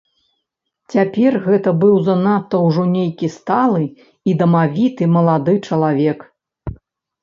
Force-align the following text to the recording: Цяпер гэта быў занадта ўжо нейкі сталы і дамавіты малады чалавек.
Цяпер 0.93 1.37
гэта 1.43 1.73
быў 1.83 1.93
занадта 2.09 2.63
ўжо 2.67 2.87
нейкі 2.97 3.31
сталы 3.37 3.81
і 3.89 4.31
дамавіты 4.43 5.03
малады 5.17 5.53
чалавек. 5.67 6.31